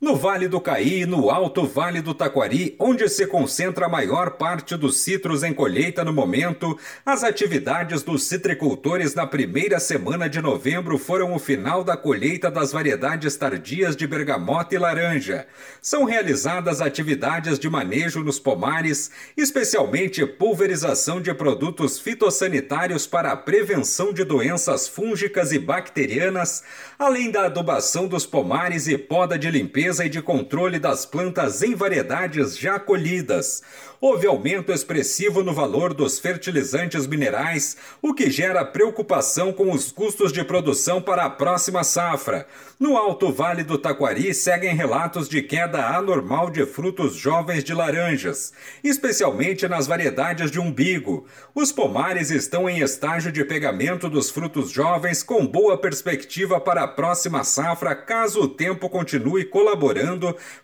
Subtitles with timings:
[0.00, 4.76] no Vale do Caí no Alto Vale do Taquari, onde se concentra a maior parte
[4.76, 10.98] dos citros em colheita no momento, as atividades dos citricultores na primeira semana de novembro
[10.98, 15.48] foram o final da colheita das variedades tardias de bergamota e laranja.
[15.82, 24.12] São realizadas atividades de manejo nos pomares, especialmente pulverização de produtos fitossanitários para a prevenção
[24.12, 26.62] de doenças fúngicas e bacterianas,
[26.96, 31.62] além da adubação dos pomares e poda de limpeza limpeza e de controle das plantas
[31.62, 33.62] em variedades já colhidas.
[34.00, 40.32] Houve aumento expressivo no valor dos fertilizantes minerais, o que gera preocupação com os custos
[40.32, 42.46] de produção para a próxima safra.
[42.78, 48.52] No Alto Vale do Taquari seguem relatos de queda anormal de frutos jovens de laranjas,
[48.84, 51.26] especialmente nas variedades de umbigo.
[51.52, 56.88] Os pomares estão em estágio de pegamento dos frutos jovens com boa perspectiva para a
[56.88, 59.77] próxima safra, caso o tempo continue colaborando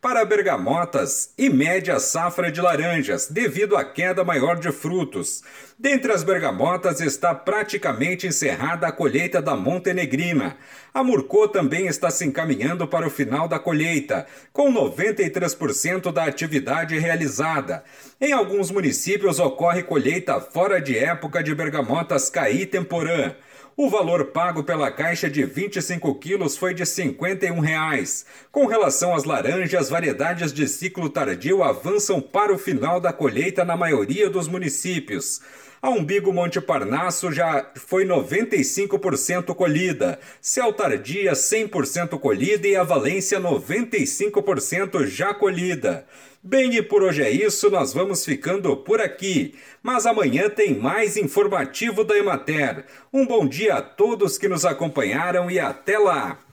[0.00, 5.42] para bergamotas e média safra de laranjas, devido à queda maior de frutos.
[5.78, 10.56] Dentre as bergamotas está praticamente encerrada a colheita da Montenegrina.
[10.92, 16.98] A Murcô também está se encaminhando para o final da colheita, com 93% da atividade
[16.98, 17.82] realizada.
[18.20, 23.34] Em alguns municípios ocorre colheita fora de época de bergamotas caí temporã.
[23.82, 28.26] O valor pago pela caixa de 25 quilos foi de 51 reais.
[28.52, 28.66] Com
[29.00, 34.28] relação às laranjas, variedades de ciclo tardio avançam para o final da colheita na maioria
[34.28, 35.40] dos municípios.
[35.80, 43.40] A Umbigo Monte Parnasso já foi 95% colhida, Céu Tardia 100% colhida e a Valência
[43.40, 46.04] 95% já colhida.
[46.42, 49.54] Bem, e por hoje é isso, nós vamos ficando por aqui.
[49.82, 52.84] Mas amanhã tem mais informativo da Emater.
[53.10, 56.49] Um bom dia a todos que nos acompanharam e até lá!